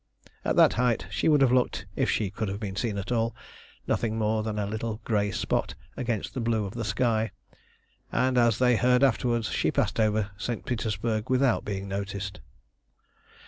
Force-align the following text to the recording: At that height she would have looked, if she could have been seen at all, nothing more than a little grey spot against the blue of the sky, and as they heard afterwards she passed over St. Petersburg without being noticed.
At 0.43 0.55
that 0.55 0.73
height 0.73 1.05
she 1.11 1.29
would 1.29 1.41
have 1.41 1.51
looked, 1.51 1.85
if 1.95 2.09
she 2.09 2.31
could 2.31 2.47
have 2.47 2.59
been 2.59 2.75
seen 2.75 2.97
at 2.97 3.11
all, 3.11 3.35
nothing 3.85 4.17
more 4.17 4.41
than 4.41 4.57
a 4.57 4.65
little 4.65 4.99
grey 5.03 5.29
spot 5.29 5.75
against 5.95 6.33
the 6.33 6.41
blue 6.41 6.65
of 6.65 6.73
the 6.73 6.83
sky, 6.83 7.29
and 8.11 8.35
as 8.35 8.57
they 8.57 8.77
heard 8.77 9.03
afterwards 9.03 9.49
she 9.51 9.69
passed 9.69 9.99
over 9.99 10.31
St. 10.37 10.65
Petersburg 10.65 11.29
without 11.29 11.63
being 11.63 11.87
noticed. 11.87 12.41